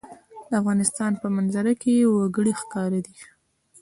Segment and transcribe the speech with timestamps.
[0.49, 3.13] د افغانستان په منظره کې وګړي ښکاره ده.